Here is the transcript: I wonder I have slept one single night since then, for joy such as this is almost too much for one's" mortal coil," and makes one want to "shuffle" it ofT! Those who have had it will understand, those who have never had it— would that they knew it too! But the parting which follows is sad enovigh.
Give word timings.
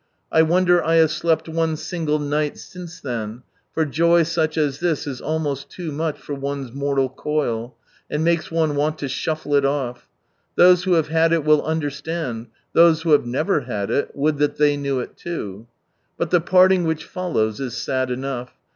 I 0.31 0.41
wonder 0.41 0.83
I 0.83 0.95
have 0.95 1.11
slept 1.11 1.47
one 1.47 1.77
single 1.77 2.17
night 2.17 2.57
since 2.57 2.99
then, 2.99 3.43
for 3.71 3.85
joy 3.85 4.23
such 4.23 4.57
as 4.57 4.79
this 4.79 5.05
is 5.05 5.21
almost 5.21 5.69
too 5.69 5.91
much 5.91 6.17
for 6.17 6.33
one's" 6.33 6.73
mortal 6.73 7.07
coil," 7.07 7.75
and 8.09 8.23
makes 8.23 8.49
one 8.49 8.75
want 8.75 8.97
to 8.97 9.07
"shuffle" 9.07 9.53
it 9.53 9.63
ofT! 9.63 10.07
Those 10.55 10.85
who 10.85 10.93
have 10.93 11.09
had 11.09 11.33
it 11.33 11.45
will 11.45 11.61
understand, 11.61 12.47
those 12.73 13.03
who 13.03 13.11
have 13.11 13.27
never 13.27 13.59
had 13.59 13.91
it— 13.91 14.09
would 14.17 14.39
that 14.39 14.55
they 14.55 14.75
knew 14.75 14.99
it 15.01 15.17
too! 15.17 15.67
But 16.17 16.31
the 16.31 16.41
parting 16.41 16.85
which 16.85 17.03
follows 17.05 17.59
is 17.59 17.77
sad 17.77 18.09
enovigh. 18.09 18.49